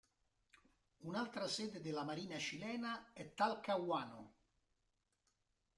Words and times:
Un'altra 1.03 1.47
sede 1.47 1.79
della 1.79 2.01
marina 2.03 2.39
cilena 2.39 3.11
è 3.13 3.35
Talcahuano. 3.35 4.33